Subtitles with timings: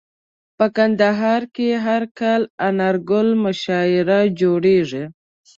[0.57, 5.03] په کندهار کي هر کال انارګل مشاعره جوړیږي.